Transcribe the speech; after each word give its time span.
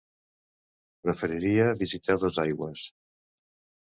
Preferiria 1.07 1.67
visitar 1.81 2.15
Dosaigües. 2.23 2.87